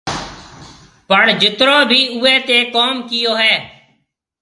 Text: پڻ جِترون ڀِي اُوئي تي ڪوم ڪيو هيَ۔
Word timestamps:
پڻ 1.09 1.23
جِترون 1.41 1.81
ڀِي 1.89 2.01
اُوئي 2.15 2.35
تي 2.47 2.57
ڪوم 2.73 2.95
ڪيو 3.09 3.31
هيَ۔ 3.41 3.55